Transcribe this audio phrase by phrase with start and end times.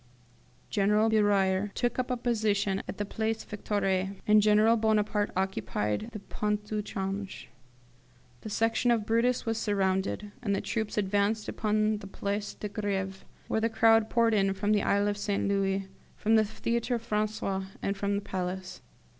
[0.71, 6.19] General Beruyer took up a position at the Place Victoire, and General Bonaparte occupied the
[6.21, 7.49] Pont au Change.
[8.41, 13.23] "The Section of Brutus was surrounded, and the troops advanced upon the Place de Greve,
[13.47, 15.47] where the crowd poured in from the Isle St.
[15.47, 15.87] Louis,
[16.17, 18.81] from the Theatre Francais, and from the Palace.